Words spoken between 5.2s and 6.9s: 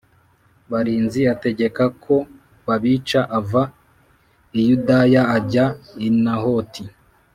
ajya I nahoti